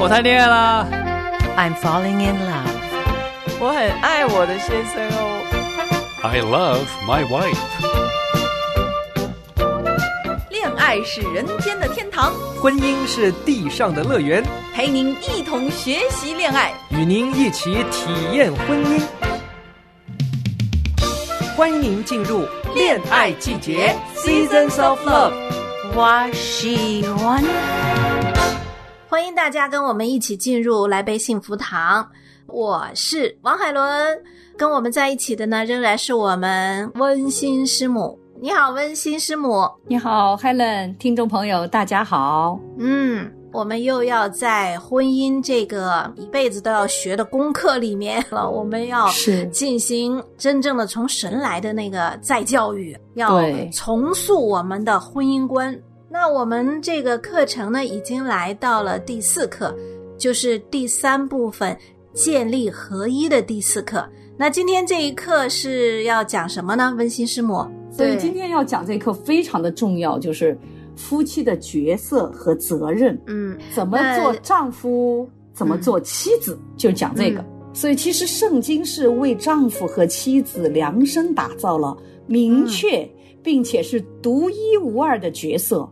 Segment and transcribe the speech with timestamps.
[0.00, 0.86] 我谈恋爱啦。
[1.56, 2.70] I'm falling in love.
[3.58, 5.42] 我很爱我的先生哦。
[6.22, 7.58] I love my wife.
[10.50, 12.32] 恋爱是人间的天堂，
[12.62, 16.72] 婚姻是地上的乐园，陪您一同学习恋爱。
[16.90, 19.02] 与您一起体验婚姻。
[21.56, 25.32] 欢迎您进入恋爱季节 （Seasons of Love）。
[25.92, 27.42] 我喜欢。
[29.18, 32.08] 欢迎大家跟我们一起进入来杯幸福堂。
[32.46, 34.16] 我是王海伦，
[34.56, 38.16] 跟我们在一起的呢，仍然是我们温馨师母。
[38.40, 39.68] 你好，温馨师母。
[39.88, 42.60] 你好，Helen，听众朋友，大家好。
[42.78, 53.42] 嗯，我们又要在婚姻这个一辈子都要学的功课里面了，我们要是进行真正的从神来的那个再教育，要
[53.72, 55.76] 重塑我们的婚姻观。
[56.10, 59.76] 那我们这个课程呢，已经来到了第四课，
[60.16, 61.76] 就是第三部分
[62.14, 64.08] 建立合一的第四课。
[64.36, 66.94] 那今天这一课是要讲什么呢？
[66.96, 67.62] 温馨师母，
[67.94, 70.56] 对所以今天要讲这一课非常的重要，就是
[70.96, 77.44] 夫妻的角色和责任，嗯，怎么做丈夫，怎么做妻子，就讲这个。
[77.74, 81.94] 所以其实圣经是为丈夫和妻子量身打造了
[82.26, 83.08] 明确
[83.42, 85.88] 并且是独一无二的角色，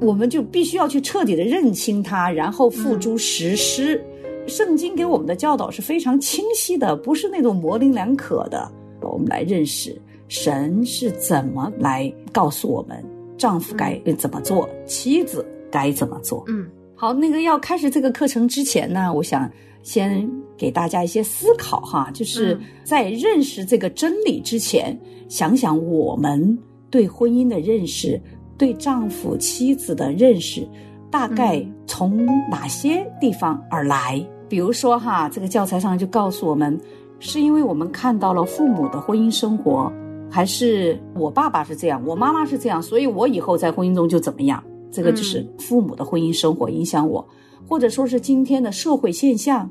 [0.00, 4.02] 我们就必须要去彻底的认清它，然后付诸实施。
[4.46, 8.70] 圣经给我们的教导是非常清晰的，不是那种模棱两可的。
[9.02, 13.04] 我们来认识神是怎么来告诉我们，
[13.36, 16.44] 丈夫该怎么做，妻子该怎么做。
[16.48, 19.50] 嗯，好，那个要开始这个课程之前呢，我想
[19.82, 24.96] 先给大家一些思考哈，就是嗯在认识这个真理之前，
[25.28, 26.56] 想想我们
[26.88, 28.20] 对婚姻的认识，
[28.58, 30.66] 对丈夫妻子的认识，
[31.10, 34.24] 大概从哪些地方而来？
[34.48, 36.78] 比如说哈，这个教材上就告诉我们，
[37.18, 39.92] 是因为我们看到了父母的婚姻生活，
[40.30, 44.62] 还是我爸爸是这样，我妈妈是这样，所以我以后在婚姻中就怎么样？
[44.90, 47.26] 这个就是父母的婚姻生活影响我，
[47.68, 49.68] 或者说是今天的社会现象，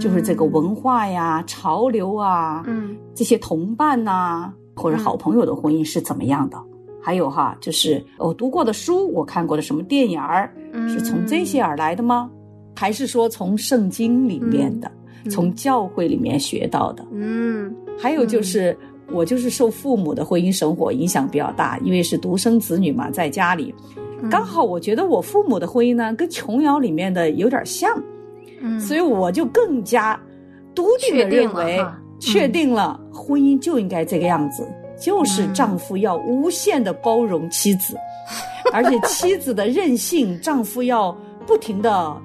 [0.00, 6.56] 就是这个文化呀、潮流啊，嗯这些同伴呐、或者好朋友的婚姻是怎么样的？
[7.04, 10.88] 还有哈，就是我读过的书，我看过的什么电影儿，嗯。
[10.88, 12.30] 是从这些而来的吗？
[12.74, 14.90] 还是说从圣经里面的，
[15.30, 17.04] 从教会里面学到的？
[17.12, 17.70] 嗯。
[17.98, 18.74] 还有就是，
[19.12, 23.74] 我就是受父母的婚姻生活影响比较大，因为是独生子女嘛，在家里，
[24.22, 24.30] 嗯。
[24.30, 28.02] 刚好我觉得我父母的婚姻呢，跟琼瑶里面的有点像，
[28.62, 30.18] 嗯，所以我就更加
[30.74, 31.84] 笃定的认为
[32.18, 34.66] 确定了婚姻就应该这个样子，
[34.98, 37.96] 就是丈夫要无限的包容妻子，
[38.72, 41.16] 而且妻子的任性，丈夫要
[41.46, 42.16] 不停的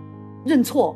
[0.45, 0.95] 认错。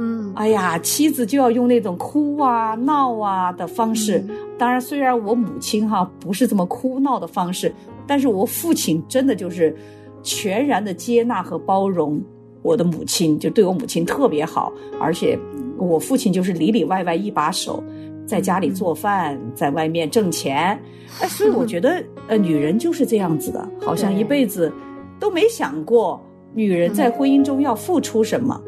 [0.00, 4.24] 嗯哎呀，妻子就要用那种哭啊、闹啊的方式。
[4.56, 7.74] 当然，虽然我母亲哈不是这么哭闹的方式，
[8.06, 9.76] 但是我父亲真的就是
[10.22, 12.20] 全然的接纳和包容
[12.62, 14.72] 我的母亲，就对我母亲特别好。
[15.00, 15.36] 而且
[15.76, 17.82] 我父亲就是里里外外一把手，
[18.28, 20.78] 在家里做饭，在外面挣钱。
[21.20, 24.70] 哎，所以我 觉得，呃，女人就是这样子的，好像一辈子
[25.18, 26.22] 都没想过
[26.54, 28.60] 女人在婚姻中要付出什么。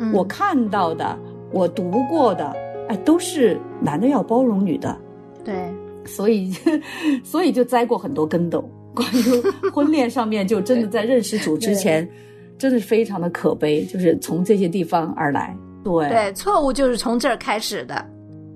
[0.00, 1.18] 嗯我看到的，
[1.52, 2.54] 我读过的，
[2.88, 4.96] 哎，都是男的要包容女的，
[5.44, 5.56] 对，
[6.04, 6.54] 所以，
[7.24, 8.64] 所以就栽过很多跟斗。
[8.94, 12.08] 关于婚恋上面，就真的在认识主之前，
[12.56, 15.56] 真的是非常的可悲，就是从这些地方而来。
[15.82, 18.06] 对，对，错误就是从这儿开始的，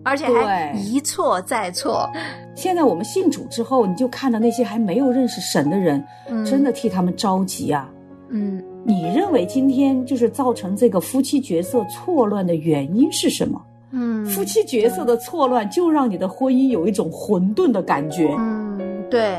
[0.04, 2.08] 而且还一错再错。
[2.54, 7.90] 现在我们信主之后，你就看到那些还没有认识神的人，嗯真的替他们着急啊。
[8.30, 13.62] 嗯你认为今天就是造成这个夫妻角色错乱的原因是什么？
[13.92, 18.34] 嗯，夫妻角色的错乱，就让你的婚姻有一种混沌的感觉。
[18.38, 18.80] 嗯，
[19.10, 19.38] 对，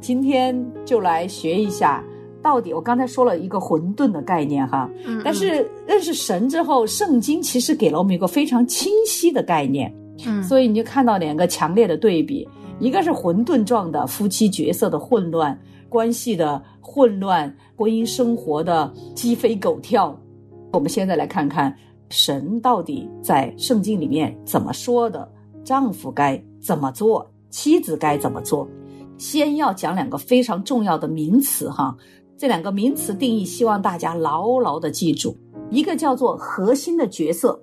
[0.00, 0.54] 今天
[0.84, 2.04] 就来学一下，
[2.42, 9.90] 到底我刚才说了一个混沌的概念哈，嗯但是认识神之后，圣经其实给了我们一个非常清晰的概念，
[10.24, 15.58] 嗯，所以你就看到两个强烈的对比，一个是混沌状的夫妻角色的混乱、
[15.88, 20.16] 关系的混乱、婚姻生活的鸡飞狗跳。
[20.72, 21.74] 我们现在来看看
[22.10, 25.28] 神到底在圣经里面怎么说的，
[25.64, 28.68] 丈夫该怎么做，妻子该怎么做。
[29.16, 31.96] 先要讲两个非常重要的名词哈，
[32.36, 35.36] 这两个名词定义，希望大家牢牢的记住。
[35.70, 37.60] 一个叫做核心的角色，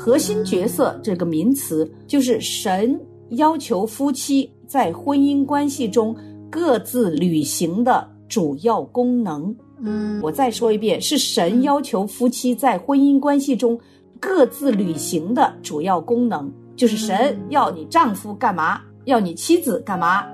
[0.00, 2.98] 核心角色这个名词就是神
[3.32, 6.16] 要求夫妻在婚姻关系中
[6.48, 9.54] 各自履行的主要功能。
[9.82, 13.78] 嗯我再说一遍，是神要求夫妻在婚姻关系中
[14.18, 20.24] 各自履行的主要功能，就是神要你丈夫干嘛，要你妻子干嘛。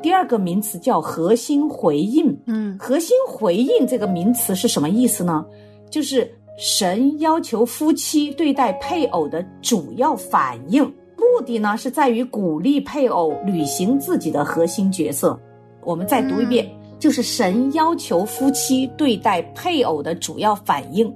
[0.00, 5.44] 第二个名词叫核心回应，嗯核心回应这个名词是什么意思呢？
[5.90, 6.32] 就是
[6.62, 10.84] 神要求夫妻对待配偶的主要反应，
[11.16, 15.40] 目的呢是在于鼓励配偶履行自己的核心角色。
[15.82, 21.10] 我们再读一遍，就是神要求夫妻对待配偶的主要反应，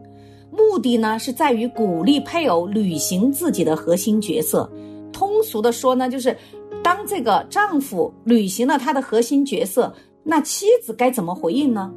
[0.51, 4.67] 目的呢是在于鼓励配偶履行自己的核心角色。
[5.13, 6.35] 通俗的说呢，就是
[6.83, 11.93] 当这个丈夫履行了他的核心角色，那妻子该怎么回应呢？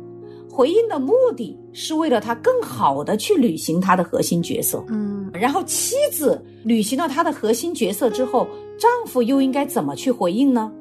[0.57, 4.83] 回应的目的是为了他更好的去履行他的核心角色。
[4.89, 8.47] 嗯然后妻子履行了她的核心角色之后，
[8.79, 10.71] 丈夫又应该怎么去回应呢？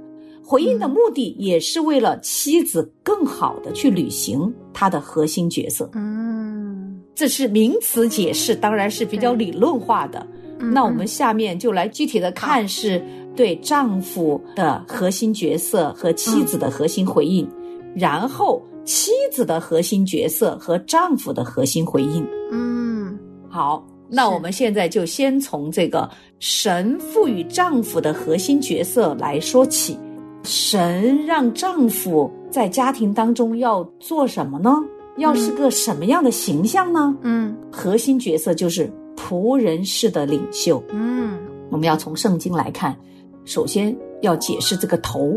[0.42, 5.90] 回应的目的也是为了妻子更好的去履行她的核心角色。
[5.92, 10.26] 嗯，这是名词解释，当然是比较理论化的。
[10.58, 13.04] 嗯那我们下面就来具体的看，是
[13.36, 17.46] 对丈夫的核心角色和妻子的核心回应，
[17.94, 22.26] 然后妻子的核心角色和丈夫的核心回应。
[22.50, 23.18] 嗯
[23.50, 29.98] 好，那我们现在就先从这个神赋予丈夫的核心角色来说起。
[30.44, 34.72] 神让丈夫在家庭当中要做什么呢？
[35.16, 37.16] 要是个什么样的形象呢？
[37.22, 40.80] 嗯核心角色就是仆人式的领袖。
[40.90, 41.36] 嗯
[41.70, 42.96] 我们要从圣经来看，
[43.44, 45.36] 首先要解释这个头，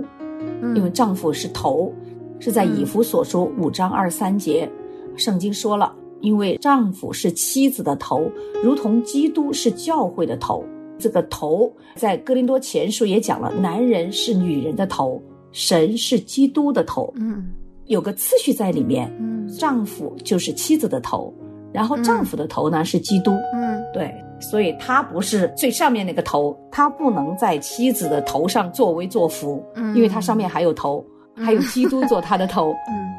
[0.61, 1.91] 嗯，因为丈夫是头，
[2.39, 4.69] 是在以弗所书五章二三节，
[5.15, 8.31] 圣经说了，因为丈夫是妻子的头，
[8.63, 10.63] 如同基督是教会的头。
[10.97, 15.21] 这个头在哥林多前书也讲了，男人是女人的头，
[15.53, 17.49] 神是基督的头，嗯。
[17.85, 19.09] 有个次序在里面。
[19.19, 19.47] 嗯。
[19.57, 21.33] 丈夫就是妻子的头，
[21.71, 23.81] 然后丈夫的头呢是基督，嗯。
[23.93, 29.95] 对，所以他不是最上面那个头，他不能在妻子的头上作威作福，嗯。
[29.95, 31.01] 因为他上面还有头，
[31.39, 32.75] 还有基督做他的头。
[32.89, 33.09] 嗯。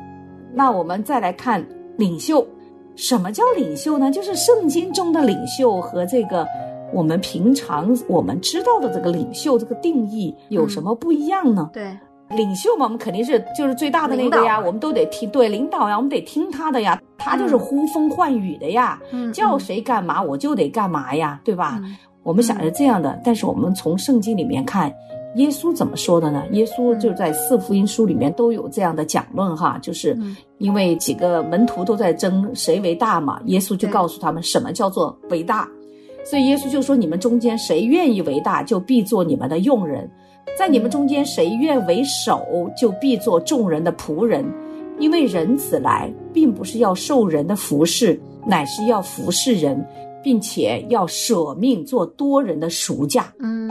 [0.52, 1.64] 那我们再来看
[1.96, 2.46] 领袖，
[2.96, 4.10] 什么叫领袖呢？
[4.10, 6.46] 就是圣经中的领袖和这个
[6.92, 11.70] 我们平常我们知道的这个领袖这个定义有什么不一样呢？
[11.72, 11.96] 对，
[12.30, 21.78] 领袖嘛，我们肯定是就是最大的那个呀，我们都得听对领导呀，我们得听他的呀，他就是呼风唤雨的呀，嗯叫谁干嘛我就得干嘛呀，对吧？
[21.82, 21.96] 嗯。
[22.22, 24.92] 我们想着这样的，但是我们从圣经里面看，
[25.36, 26.44] 耶稣怎么说的呢？
[26.52, 35.68] 耶稣就在四福音书里面都有这样的讲论哈，就是嗯因为几个门徒都在争谁为大嘛，耶稣就告诉他们什么叫做为大，
[36.24, 40.04] 所以耶稣就说你们中间谁愿意为大，就必做你们的用人；
[40.58, 42.44] 在你们中间谁愿为首，
[42.76, 44.44] 就必做众人的仆人。
[44.98, 49.82] 因为人子来，并不是要受人的服侍，乃是要服侍人，
[50.22, 53.32] 并且要舍命做多人的赎价。
[53.38, 53.66] 嗯，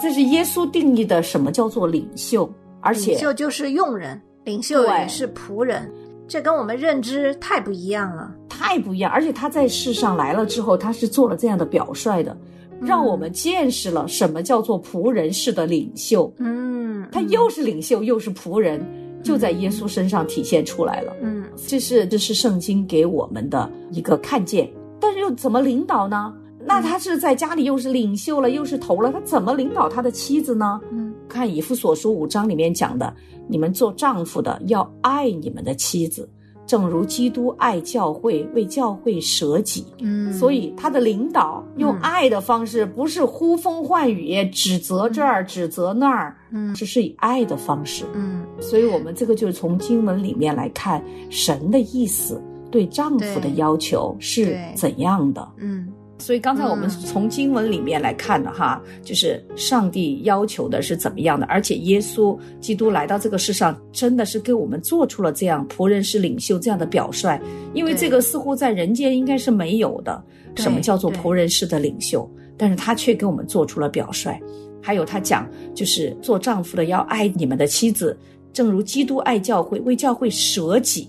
[0.00, 2.50] 这是耶稣定义的什么叫做领袖，
[2.80, 5.90] 而且领袖就是用人，领袖也是仆人，
[6.26, 8.34] 这跟我们认知太不一样了。
[8.48, 9.12] 太不一样。
[9.12, 12.36] 而且他在世上来了之后，他是做了这样的表率的，
[12.80, 16.32] 让我们见识了什么叫做仆人式的领袖。
[16.38, 18.84] 嗯，他又是领袖又是仆人，
[19.22, 21.12] 就在耶稣身上体现出来了。
[21.22, 26.32] 嗯这是这是圣经给我们的一个看见，但是又怎么领导呢？
[26.70, 30.80] 那他是在家里又是领袖了，又是头了，他怎么领导他的妻子呢？
[30.92, 33.12] 嗯看以弗所书五章里面讲的，
[33.48, 36.28] 你们做丈夫的要爱你们的妻子，
[36.66, 39.84] 正如基督爱教会，为教会舍己。
[39.98, 48.04] 嗯，所以他的领导用嗯爱的方式，不是呼风唤雨，指责这儿，指责那儿，嗯这是以爱的方式。
[48.14, 55.48] 嗯所以，我们这个就是从经文里面来看神的意思，对丈夫的要求是怎样的。
[55.58, 67.40] 嗯所以刚才我们嗯从经文里面来看的哈，就是上帝要求的是怎么样的，而且耶稣基督来到这个世上，真的是给我们做出了这样仆人是领袖这样的表率，
[67.72, 70.22] 因为这个似乎在人间应该是没有的，
[70.56, 72.30] 什么叫做仆人式的领袖？
[72.56, 74.38] 但是他却给我们做出了表率。
[74.82, 78.18] 还有他讲，就是做丈夫的要爱你们的妻子，
[78.52, 81.08] 正如基督爱教会，为教会舍己。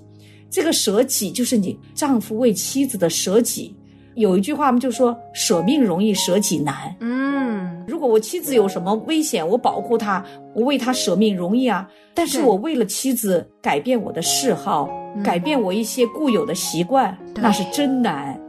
[0.50, 3.76] 这个舍己就是你丈夫为妻子的舍己。
[4.16, 6.96] 有一句话，我们就说舍命容易，舍己难。
[7.00, 11.88] 嗯如果我妻子有什么危险，我保护她，我为她舍命容易啊。
[12.14, 18.40] 但是我为了妻子改变我的嗜好，嗯改变我一些固有的习惯，那是真难。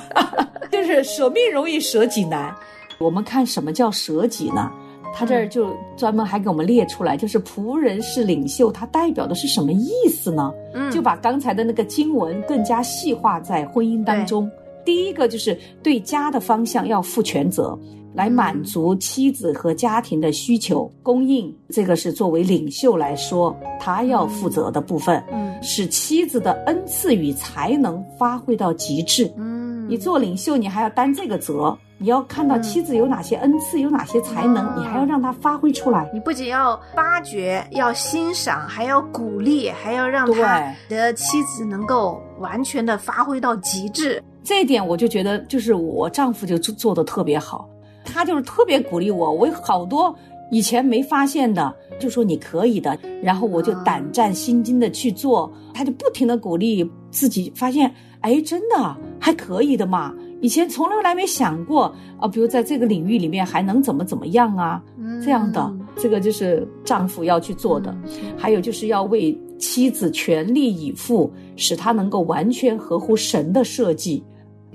[0.70, 2.54] 就是舍命容易，舍己难。
[2.98, 4.70] 我们看什么叫舍己呢？
[5.14, 10.52] 他这儿就专门还给我们列出来，就是仆人是领袖，它代表的是什么意思呢？
[10.74, 14.48] 嗯就把刚才的那个经文更加细化在婚姻当中。
[14.88, 17.78] 第一个就是对家的方向要负全责，
[18.14, 29.30] 来满足妻子和家庭的需求供应，这个是作为领袖来说他要负责的部分，嗯使妻子的恩赐与才能发挥到极致。
[29.36, 36.08] 嗯，你做领袖，你还要担这个责，你要看到妻子有哪些恩赐，有哪些才能，哦你还要让她发挥出来。
[36.14, 44.22] 你不仅要发掘，要欣赏，还要鼓励，还要让他的妻子能够完全的发挥到极致。
[44.48, 47.68] 这一点我就觉得，就是我丈夫就做做的特别好，
[48.02, 50.16] 他就是特别鼓励我，我有好多
[50.50, 60.14] 以前没发现的，就说你可以的，然后我就胆战心惊的去做，他就不停的鼓励自己，发现哎，真的还可以的嘛。
[60.40, 64.82] 以前从来没想过啊，比如在这个领域里面还能怎么怎么样啊，
[65.22, 67.94] 这样的，这个就是丈夫要去做的。
[68.34, 74.24] 还有就是要为妻子全力以赴，使她能够完全合乎神的设计。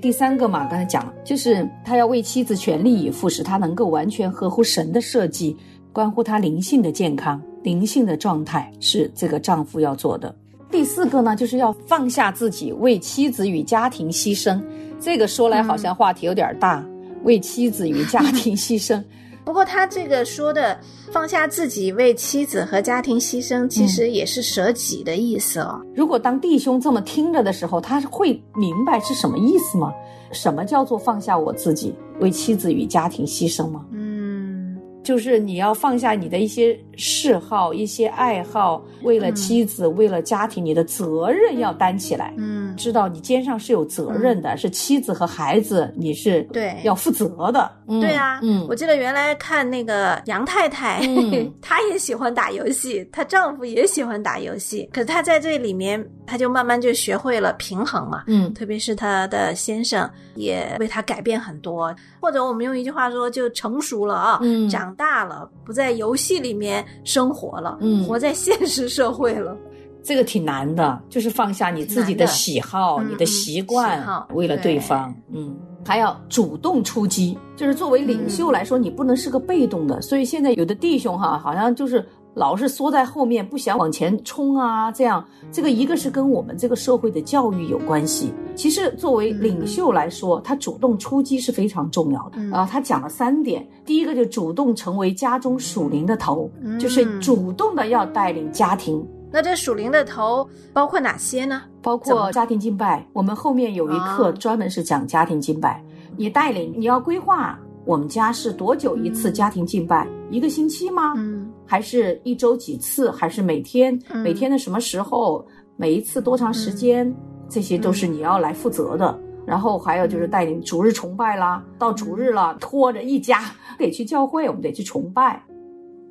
[0.04, 5.56] 第三个嘛，刚才讲了，就是他要为妻子全力以赴，使他能够完全合乎神的设计，
[5.94, 10.36] 关乎他灵性的健康、灵性的状态，是这个丈夫要做的。
[10.70, 14.60] 第四个呢，就是要放下自己，为妻子与家庭牺牲。
[15.00, 16.84] 这个说来好像话题有点大，
[17.22, 19.02] 为妻子与家庭牺牲。
[19.44, 20.78] 不过他这个说的
[21.12, 25.80] 放下自己为妻子和家庭牺牲，其实也是舍己的意思哦。
[25.94, 29.92] 如果当弟兄这么听着的时候，他会明白是什么意思吗？
[30.32, 33.84] 什么叫做放下我自己，为妻子与家庭牺牲吗？
[33.92, 42.32] 嗯，就是你要放下你的一些嗜好、一些爱好，为了妻子、为了家庭，你的责任要担起来。
[42.36, 46.76] 嗯，知道你肩上是有责任的，是妻子和孩子，你是对。
[46.84, 47.70] 要负责的。
[47.86, 48.66] 嗯对啊，嗯。
[48.68, 51.52] 我记得原来看那个杨太太，嗯。
[51.60, 58.24] 她也喜欢打游戏，她丈夫也喜欢打游戏，可是她在这里面，她就慢慢就学会了平衡嘛。
[58.26, 58.52] 嗯。
[58.54, 64.68] 特别是她的先生也为她改变很多，或者我们用一句话说，就成熟了啊，嗯。
[64.68, 69.56] 长大了，不在游戏里面生活了，嗯活在现实社会了。
[70.02, 77.38] 这个挺难的，就是放下你自己的喜好、嗯你的习惯，为了对方，嗯，还要主动出击。
[77.56, 80.02] 就是作为领袖来说，你不能是个被动的。
[80.02, 85.24] 所以现在有的弟兄哈，好像就是老是缩在后面，不想往前冲啊，这样。
[85.52, 88.32] 这个一个是跟我们这个社会的教育有关系。
[88.56, 92.38] 其实作为领袖来说，他主动出击是非常重要的。
[92.38, 99.06] 嗯啊，他讲了三点，第一个就主动成为家中属灵的头，嗯就是主动的要带领家庭。
[99.30, 101.62] 那这属灵的头包括哪些呢？
[101.82, 105.82] 包括家庭敬拜，我们后面有一课啊专门是讲家庭敬拜。
[106.16, 110.06] 你带领，你要规划我们家是多久一次家庭敬拜？
[110.30, 111.14] 一个星期吗？
[111.16, 113.10] 嗯还是一周几次？
[113.10, 113.98] 还是每天？
[114.10, 115.44] 嗯每天的什么时候？
[115.76, 117.14] 每一次多长时间？
[117.48, 119.18] 这些都是你要来负责的。
[119.46, 123.40] 然后还有就是带领逐日崇拜啦，到逐日了，拖着一家
[123.78, 125.42] 得去教会，我们得去崇拜。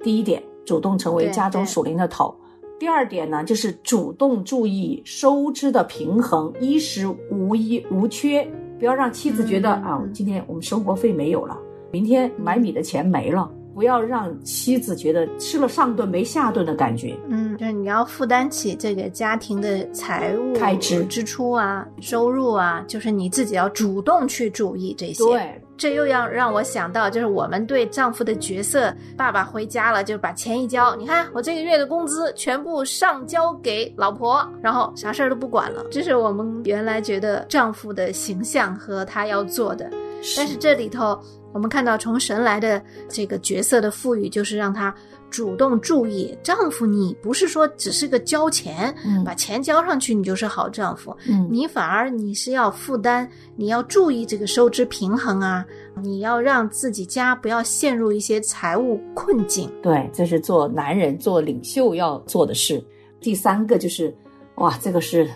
[0.03, 2.36] 第一点，主动成为家中属灵的头。
[2.80, 11.58] 第二点呢，就是主动注意收支的平衡，衣食无一无缺，不要让妻子觉得、嗯啊，今天我们生活费没有了，
[11.94, 17.16] 明天买米的钱没了，不要让妻子觉得吃了上顿没下顿的感觉。
[17.30, 35.86] 嗯，就是你要负担起这个家庭的财务开支支出啊、收入啊，就是你自己要主动去注意这些。，对，这又要让我想到，就是我们对丈夫的角色，爸爸回家了就把钱一交，你看我这个月的工资全部上交给老婆，然后啥事儿都不管了。
[35.92, 39.88] 这是我们原来觉得丈夫的形象和他要做的，
[40.38, 41.20] 但是这里头
[41.53, 44.94] 我们看到从神来的这个角色的赋予，就是让他
[45.30, 46.86] 主动注意丈夫。
[46.86, 51.15] 你不是说只是个交钱，嗯把钱交上去，你就是好丈夫。
[51.27, 55.65] 嗯，你反而你是要负担，你要注意这个收支平衡啊，
[56.01, 59.70] 你要让自己家不要陷入一些财务困境。
[59.82, 62.84] 对，这是做男人、做领袖要做的事。
[63.20, 64.15] 第三个就是，
[64.56, 65.30] 哇，这个是、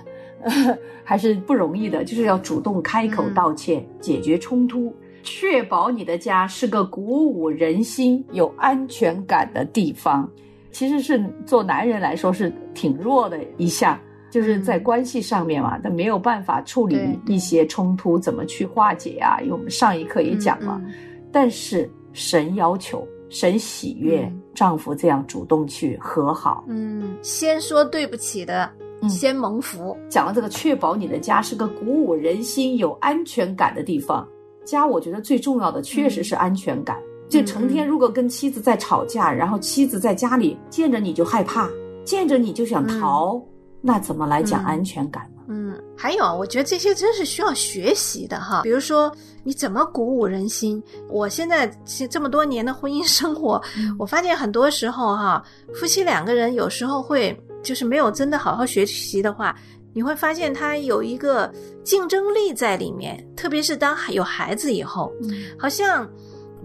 [1.03, 10.29] 还是不容易的，就是要主动开口嗯道歉，解决冲突，确保你的家是个鼓舞人心、有安全感的地方。
[10.71, 19.39] 其实是做男人来说是挺弱的一项，就是在关系上面嘛，他没有办法处理一些冲突，怎么去化解啊？
[19.41, 20.79] 因为我们上一课也讲了。
[20.85, 20.93] 嗯
[21.29, 26.63] 但是神要求，神喜悦、嗯丈夫这样主动去和好。
[26.67, 29.97] 嗯，先说对不起的，嗯先蒙福。
[30.09, 34.27] 讲了这个，确保你的家是个鼓舞人心、有安全感的地方。
[34.65, 36.97] 家，我觉得最重要的确实是安全感。
[37.29, 41.69] 就成天如果跟妻子在吵架，然后妻子在家里见着你就害怕，
[42.05, 43.41] 见着你就想逃，
[43.81, 45.43] 那怎么来讲安全感呢？
[45.49, 48.61] 嗯，还有，我觉得这些真是需要学习的哈。
[48.63, 49.09] 比如说，
[49.43, 50.81] 你怎么鼓舞人心？
[51.09, 53.61] 我现在其实这么多年的婚姻生活，
[53.97, 59.53] 我发现很多时候哈，夫妻两个人有时候会就是没有真的好好学习的话，
[59.93, 65.11] 你会发现他有一个竞争力在里面，特别是当有孩子以后，
[65.59, 66.09] 好像。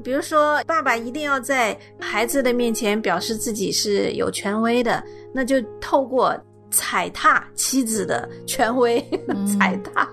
[0.02, 5.04] 比如说，爸爸一定要在孩子的面前表示自己是有权威的，
[5.35, 6.35] 那就透过
[6.71, 8.99] 踩踏妻子的权威，
[9.47, 10.11] 踩踏，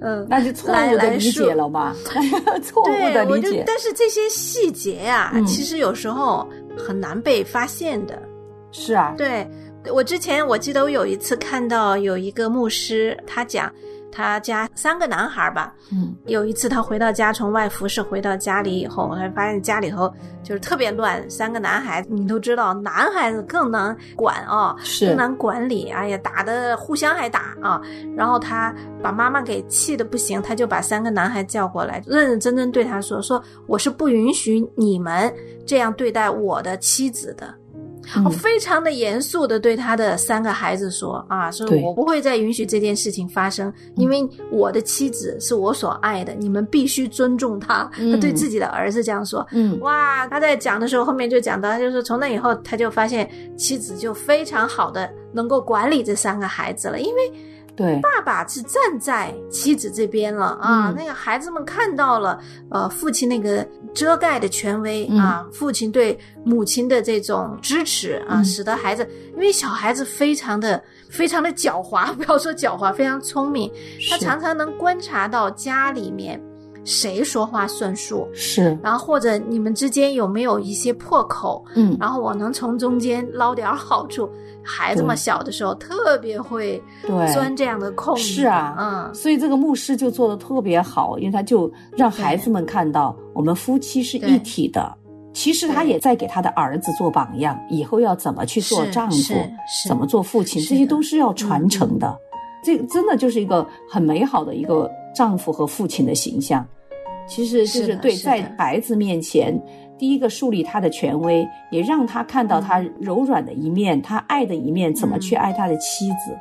[0.00, 1.94] 嗯，那是错误的理解了吗？
[2.64, 3.62] 错误的理解。
[3.66, 8.20] 但是这些细节呀，其实有时候很难被发现的。
[8.72, 9.46] 是啊，对
[9.92, 13.72] 我之前我记得我有一次看到有一个牧师，他讲。
[14.16, 20.08] 他家三个男孩吧，嗯，有一次他回到家，从外服侍回到家里以后，他发现家里头
[20.40, 21.28] 就是特别乱。
[21.28, 25.90] 三个男孩子，你都知道，男孩子更难管啊，是更难管理。
[25.90, 27.82] 哎呀，打的互相还打啊。
[28.16, 28.72] 然后他
[29.02, 35.34] 把妈妈给气的不行，他就把三个男孩叫过来，认认真真对他说：“说我是不允许你们
[35.66, 37.52] 这样对待我的妻子的。”
[38.24, 49.46] 我非常的严肃的对他的三个孩子说：“啊，说我不会再允许这件事情发生，因为我的妻子是我所爱的，你们必须尊重她。”他对自己的儿子这样说。
[49.52, 57.32] 嗯，哇，他在讲的时候，后面就讲到，就是从那以后，他就发现妻子就非常好的能够管理这三个孩子了，因为。
[57.76, 60.94] 对，爸爸是站在妻子这边了啊！
[60.96, 62.38] 那个孩子们看到了，
[62.70, 73.68] 呃，父亲那个遮盖的权威啊，父亲对母亲的这种支持啊，使得孩子，因为小孩子非常的、非常的狡猾， 不要说狡猾，非常聪明，
[74.08, 76.40] 他常常能观察到家里面
[76.84, 84.28] 谁说话算数，是，然后或者你们之间有没有一些破口，嗯，然后我能从中间捞点好处。
[84.66, 86.82] 孩子们小的时候特别会
[87.34, 88.16] 钻这样的空。
[88.16, 94.96] 子，是啊，嗯，所以这个牧师就做的特别好，因为他就让孩子们看到我们夫妻是一体的。
[95.34, 99.34] 其实他也在给他的儿子做榜样，以后要怎么去做丈夫，
[99.86, 102.16] 怎么做父亲，这些都是要传承的。
[102.62, 106.66] 这个真的就是一个很美好的一个丈夫和父亲的形象。
[107.26, 109.60] 其实就是对在孩子面前。
[109.96, 116.36] 第一个树立他的权威，也让他看到他柔软的一面，他爱的一面，怎么去爱他的妻子，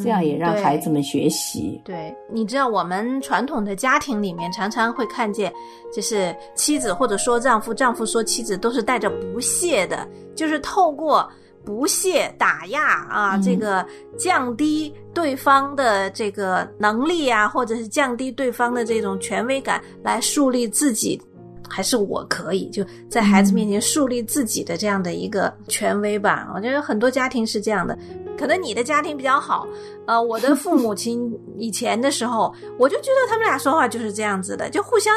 [0.00, 1.80] 这样也让孩子们学习。
[1.82, 5.50] 对，你知道我们传统的家庭里面常常会看见，
[5.92, 10.06] 就是妻子或者说丈夫，丈夫说妻子都是带着不屑的，
[10.36, 11.26] 就是透过
[11.68, 21.20] 不屑打压啊，这个降低对方的这个能力啊，或者是降低对方的这种权威感，来树立自己。
[21.68, 26.50] 还是我可以就在孩子面前树立自己的这样的一个权威吧。
[26.54, 27.96] 我觉得很多家庭是这样的，
[28.38, 29.68] 可能你的家庭比较好。
[30.06, 35.14] 呃，我的父母亲以前的时候，我就觉得他们俩说话就是这样子的，就互相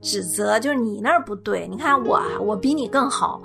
[0.00, 3.42] 指责，就是你那儿不对，你看我我比你更好，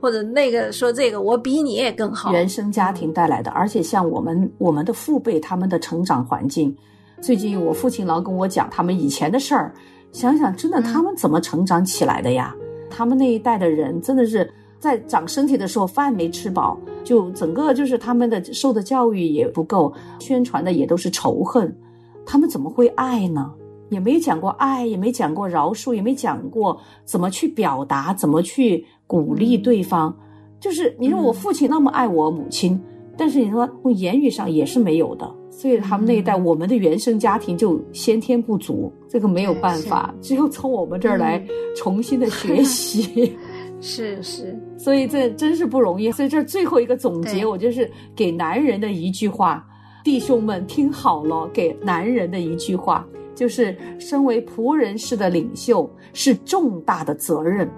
[0.00, 2.32] 或者那个说这个我比你也更好。
[2.32, 6.76] 原生家庭带来的，而且像我们我们的父辈他们的成长环境，
[7.20, 9.72] 最近我父亲老跟我讲他们以前的事儿。
[10.12, 12.54] 想想，真的，他们怎么成长起来的呀？
[12.88, 21.76] 他们那一代的人，真的是在长身体的时候饭没吃饱，就整个就是他们的受的教育也不够，宣传的也都是仇恨，
[22.24, 23.52] 他们怎么会爱呢？
[23.88, 30.16] 也没讲过爱，也没讲过饶恕，也没讲过怎么去表达，怎么去鼓励对方。
[30.58, 32.80] 就是你说我父亲那么爱我母亲，
[33.16, 35.30] 但是你说从言语上也是没有的。
[35.50, 41.42] 所以他们那一代，我们的原生家庭就先天不足，这个没有办法，只有从我们这儿来
[41.74, 43.34] 重新的学习。
[43.80, 46.12] 是是，所以这真是不容易。
[46.12, 49.66] 所以这最后一个总结，我就是给男人的一句话，
[50.04, 57.70] 弟兄们听好了，给男人的一句话，就是身为仆人式的领袖是重大的责任，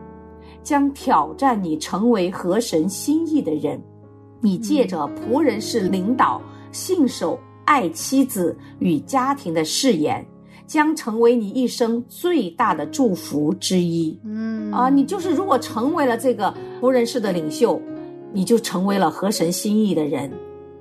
[0.63, 3.79] 将挑战你成为合神心意的人。
[4.41, 6.41] 你借着仆人式领导，
[6.73, 7.39] 信守。
[7.71, 10.27] 爱妻子与家庭的誓言，
[10.67, 14.19] 将成为你一生最大的祝福之一。
[14.25, 17.79] 嗯啊，你就是如果成为了这个仆人式的领袖，
[18.33, 20.33] 你就成为了合神心意的人，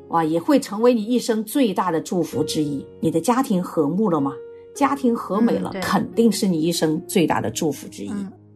[0.07, 2.85] 哇，也会成为你一生最大的祝福之一。
[3.01, 4.31] 你的家庭和睦了吗？
[4.77, 8.11] 家庭和美了，肯定是你一生最大的祝福之一。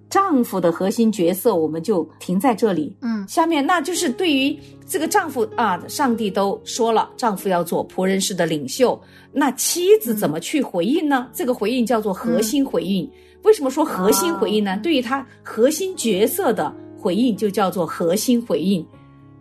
[0.08, 2.96] 丈夫的核心角色，我们就停在这里。
[3.02, 4.56] 嗯下面那就是对于
[4.86, 9.00] 这个丈夫啊，上帝都说了，丈夫要做仆人式的领袖，
[9.32, 11.28] 那妻子怎么去回应呢？
[11.34, 13.10] 这个回应叫做核心回应。
[13.44, 14.78] 为什么说核心回应呢？
[14.84, 18.86] 对于他核心角色的回应，就叫做核心回应。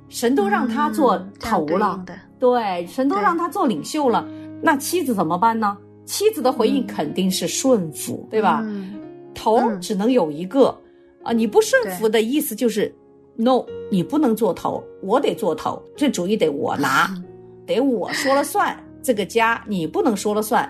[0.08, 4.26] 神都让他做头了，对对，神都让他做领袖了，
[4.62, 5.76] 那妻子怎么办呢？
[6.10, 8.60] 妻子的回应嗯肯定是顺服，对吧？
[8.64, 8.94] 嗯
[9.32, 10.76] 头嗯只能有一个
[11.22, 12.92] 啊，你不顺服的意思就是
[13.36, 17.24] no，你不能做头，我得做头，这主意得我拿，嗯
[17.64, 20.68] 得我说了算，这个家你不能说了算，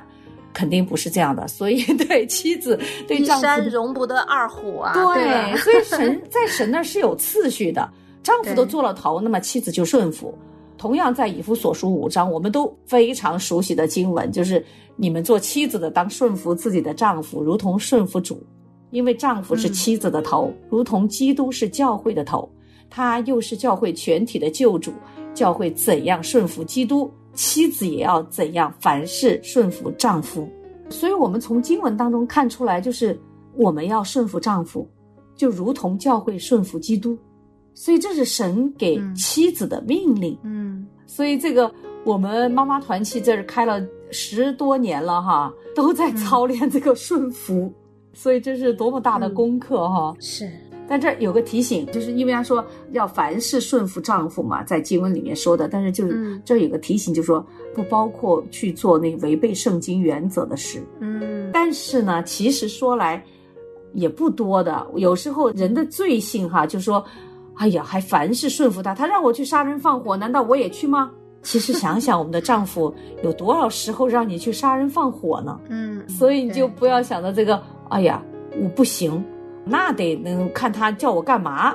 [0.52, 1.48] 肯定不是这样的。
[1.48, 5.56] 所以 对妻子对丈夫山容不得二虎啊，对吧？
[5.56, 7.90] 所以神在神那儿是有次序的，
[8.22, 10.36] 丈夫都做了头，那么妻子就顺服。
[10.80, 14.64] 同样在以弗所书五章，我们都非常熟悉的经文，就是
[14.96, 18.42] 你们做妻子的当顺服自己的丈夫，如同顺服主，
[18.90, 22.50] 因为丈夫是嗯妻子的头，如同基督是教会的头，
[22.88, 24.90] 他又是教会全体的救主。
[25.34, 30.48] 教会怎样顺服基督，妻子也要怎样，凡事顺服丈夫。
[30.88, 33.20] 所以，我们从经文当中看出来，就是
[33.54, 34.88] 我们要顺服丈夫，
[35.36, 37.18] 就如同教会顺服基督。
[37.74, 40.36] 所以，这是神给嗯妻子的命令。
[40.42, 41.72] 嗯所以，这个
[42.04, 47.72] 我们妈妈团契这儿开了十多年了哈，都在操练这个顺服。
[48.12, 50.14] 所以，这是多么大的功课哈！
[50.18, 50.50] 是
[50.88, 60.82] 但这儿有个提醒，就是因为他说要凡事顺服丈夫嘛，在经文里面说的，但是就是、嗯这儿有个提醒，就说不包括去做那违背圣经原则的事。
[60.98, 63.24] 嗯但是呢，其实说来
[63.94, 67.04] 也不多的，有时候人的罪性哈，就说，
[67.60, 71.10] 哎呀，还凡事顺服他，他让我去杀人放火，难道我也去吗？
[71.42, 72.92] 其实想想，我们的丈夫
[73.22, 75.60] 有多少时候让你去杀人放火呢？
[75.68, 78.22] 嗯，所以你就不要想到这个，哎呀，
[78.62, 79.22] 我不行，
[79.64, 81.74] 那得能看他叫我干嘛。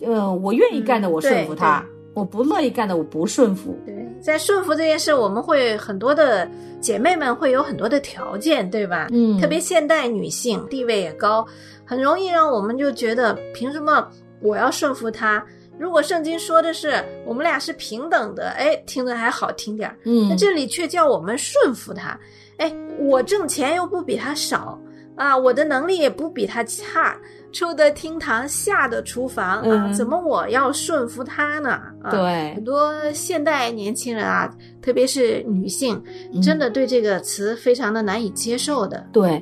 [0.00, 3.76] 呃，我愿意干的嗯我顺服对他，我不乐意干的我不顺服。
[3.84, 6.48] 对，在顺服这件事，我们会很多的
[6.80, 9.08] 姐妹们会有很多的条件，对吧？
[9.10, 11.46] 嗯特别现代女性地位也高，
[11.84, 14.06] 很容易让我们就觉得凭什么
[14.42, 15.44] 我要顺服他？
[15.78, 16.92] 如果圣经说的是
[17.24, 19.96] 我们俩是平等的，哎，听着还好听点儿。
[20.04, 22.18] 嗯那这里却叫我们顺服他，
[22.56, 24.76] 哎，我挣钱又不比他少
[25.14, 27.16] 啊，我的能力也不比他差，
[27.52, 31.80] 出得厅堂，下得厨房啊，嗯怎么我要顺服他呢？
[32.02, 36.02] 啊、对很多现代年轻人啊，特别是女性，
[36.34, 39.06] 嗯真的对这个词非常的难以接受的。
[39.12, 39.40] 对，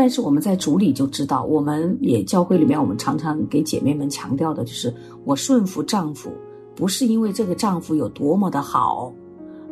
[0.00, 4.90] 但是我们在主里就知道，我们也教会里面，我们常常给姐妹们强调的就是，
[5.26, 6.32] 我顺服丈夫，
[6.74, 9.12] 不是因为这个丈夫有多么的好，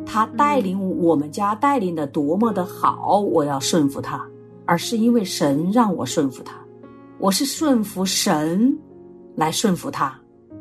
[0.05, 4.23] 他带领我们家带领的多么的好，我要顺服他，
[4.67, 6.53] 而是因为神让我顺服他，
[7.17, 8.77] 我是顺服神
[9.35, 10.15] 来顺服他。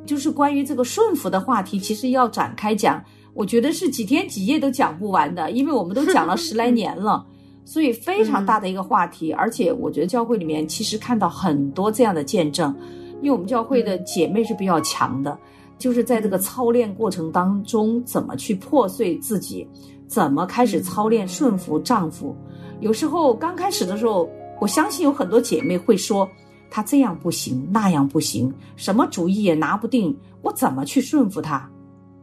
[0.06, 3.04] 就是关于这个顺服的话题，其实要展开讲，
[3.34, 7.26] 我觉得是几天几夜都讲不完的，因为我们都讲了十来年了。
[7.68, 12.74] 所以非常大的一个话题，而且我觉得教会里面其实看到很多这样的见证，
[13.20, 15.38] 因为我们教会的姐妹是比较强的，
[15.76, 19.68] 就是在这个操练过程当中，怎么去破碎自己，
[20.06, 22.34] 怎么开始操练顺服丈夫。
[22.80, 24.26] 有时候刚开始的时候，
[24.62, 26.26] 我相信有很多姐妹会说，
[26.70, 31.70] 他这样不行，那样不行，什么主意也拿不定，我怎么去顺服他？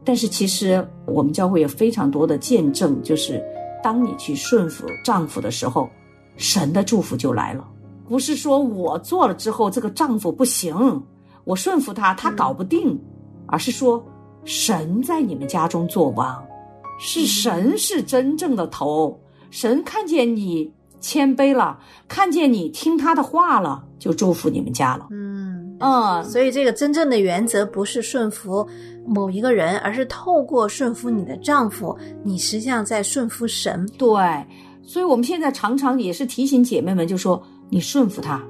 [0.04, 3.40] 但是其实我们教会有非常多的见证，就是。
[3.86, 5.88] 当你去顺服丈夫的时候，
[6.36, 7.64] 神的祝福就来了。
[8.08, 11.00] 不是说我做了之后这个丈夫不行，
[11.44, 13.00] 我顺服他，他搞不定，
[13.46, 14.04] 而是说
[14.44, 16.44] 神在你们家中做王，
[16.98, 19.16] 是神是真正的头。
[19.50, 20.68] 神看见你
[20.98, 25.06] 谦卑了，看见你听他的话了，就祝福你们家了。
[25.12, 28.66] 嗯嗯，所以这个真正的原则不是顺服
[29.06, 33.88] 某一个人，而是透过顺服你的丈夫，你实际上在顺服神。
[33.96, 34.08] 对，
[34.82, 38.42] 所以我们现在常常也是提醒姐妹们，就说你顺服他，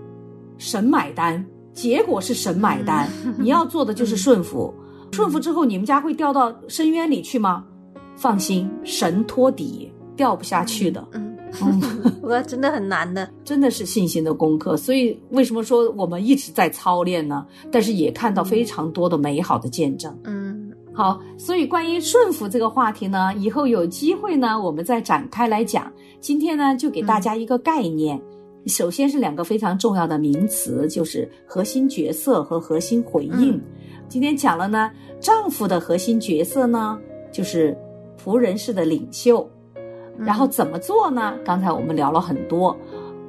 [0.59, 4.73] 神买单，结果是神买单， 你要做的就是顺服。
[5.13, 7.65] 顺服之后，你们家会掉到深渊里去吗？
[8.17, 11.07] 放心，神托底，掉不下去的。
[11.13, 11.81] 嗯，嗯，
[12.21, 13.27] 不过真的很难的。
[13.45, 14.77] 真的是信心的功课。
[14.77, 17.47] 所以为什么说我们一直在操练呢？
[17.71, 20.15] 但是也看到非常多的美好的见证。
[20.25, 20.46] 嗯
[20.97, 25.93] 好，所以关于顺服这个话题呢，以后有机会呢，我们再展开来讲。
[26.23, 28.19] 今天呢，就给大家一个概念。
[28.65, 33.61] 首先是两个非常重要的名词，就是核心角色和核心回应。
[34.09, 36.99] 今天讲了呢，丈夫的核心角色呢，
[37.31, 37.77] 就是
[38.19, 39.47] 仆人式的领袖。
[40.19, 41.35] 然后怎么做呢？
[41.45, 42.75] 刚才我们聊了很多。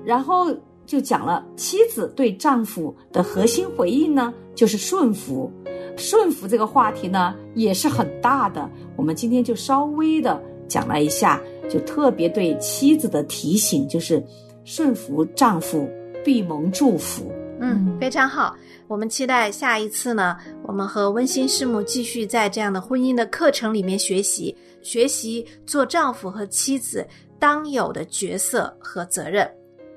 [0.06, 5.51] 然后就讲了妻子对丈夫的核心回应呢，就是顺服。
[5.97, 8.69] 顺服这个话题呢，也是很大的。
[8.95, 14.23] 我们今天就稍微的讲了一下，就特别对妻子的提醒，就是
[14.63, 15.89] 顺服丈夫
[16.23, 17.31] 必蒙祝福。
[17.60, 18.55] 嗯，非常好。
[18.88, 27.05] 我们期待下一次呢，我们和温馨师母继续在这样的婚姻的课程里面学习，学习做丈夫和妻子
[27.39, 29.49] 当有的角色和责任。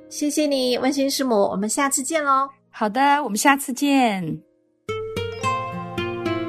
[0.08, 2.48] 谢谢你，温馨师母，我们下次见喽。
[2.70, 4.49] 好的，我们下次见。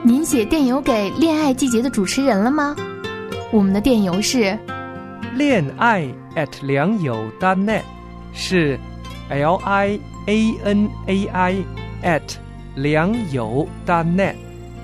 [0.03, 2.75] 您写电邮给恋爱季节的主持人了吗？
[3.51, 4.57] 我们的电邮是
[5.35, 7.83] 恋爱 at 良友 .net，
[8.33, 8.79] 是
[9.29, 11.55] L I A N A I
[12.03, 12.21] at
[12.75, 14.33] 良友 .net，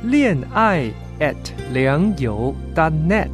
[0.04, 1.36] 恋爱 at
[1.74, 3.28] 良友 .net。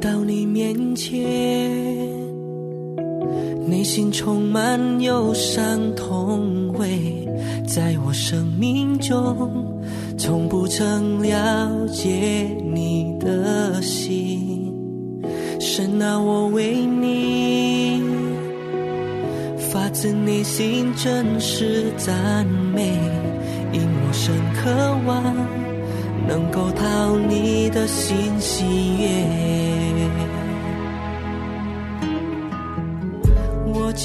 [0.00, 1.20] 到你面前，
[3.66, 7.26] 内心充满忧伤痛悔，
[7.66, 9.64] 在我生命中，
[10.18, 14.72] 从不曾了解你的心。
[15.58, 18.02] 神啊，我为你
[19.70, 22.92] 发自内心真实赞美，
[23.72, 24.70] 因我深渴
[25.06, 25.34] 望。
[26.28, 28.64] 能够讨你的心喜
[28.98, 29.06] 悦，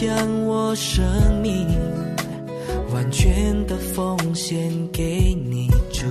[0.01, 0.09] 将
[0.47, 1.05] 我生
[1.43, 1.67] 命
[2.91, 6.07] 完全的奉献给你主，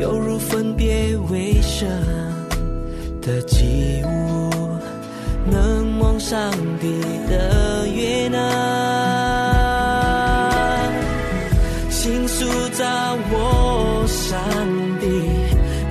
[0.00, 1.88] 犹如分别为圣
[3.22, 4.50] 的祭物，
[5.48, 8.38] 能蒙上帝的悦纳，
[11.88, 12.84] 倾诉在
[13.30, 14.04] 我。
[14.08, 14.36] 上
[15.00, 15.06] 帝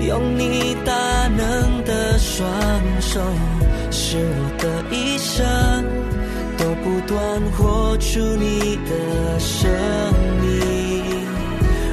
[0.06, 0.93] 用你大
[1.29, 2.45] 能的双
[2.99, 3.21] 手，
[8.13, 9.71] 出你的生
[10.39, 11.26] 命，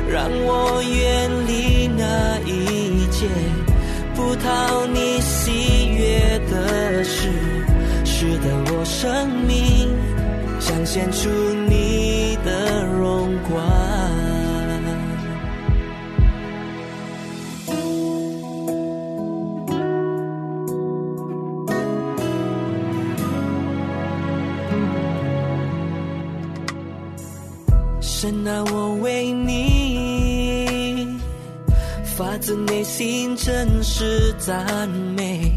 [0.07, 3.27] 让我远离那一切
[4.15, 7.31] 不讨你喜悦的事，
[8.05, 9.89] 使得我生命
[10.61, 11.31] 彰显出
[11.71, 11.90] 你
[28.21, 31.09] 神啊，我为你
[32.05, 35.51] 发自内心真实赞美，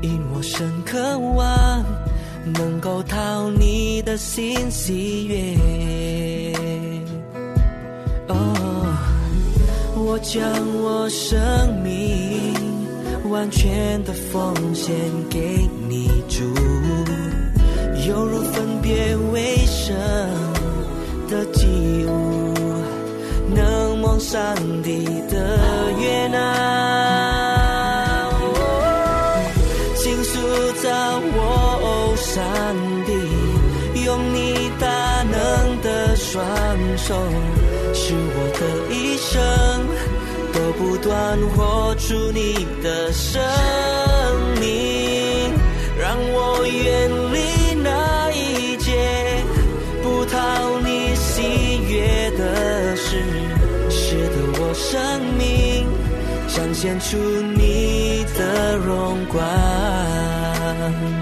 [0.00, 1.84] 因我深渴望
[2.54, 5.54] 能够讨你的心喜悦。
[8.28, 8.96] 哦，
[9.94, 10.42] 我将
[10.82, 11.38] 我生
[11.82, 12.54] 命
[13.28, 14.94] 完全的奉献
[15.28, 16.42] 给你主，
[18.08, 19.94] 犹如分别为圣。
[24.18, 26.36] 上帝的悦纳，
[29.94, 30.38] 倾诉
[30.82, 30.90] 在
[31.36, 32.44] 我，上
[33.06, 33.12] 帝，
[34.04, 36.44] 用你大能的双
[36.96, 37.14] 手，
[37.94, 39.30] 使我的一生
[40.52, 43.40] 都不断活出你的生
[44.60, 45.54] 命，
[45.96, 47.38] 让我远离
[56.58, 57.16] 彰显出
[57.56, 61.17] 你的荣光。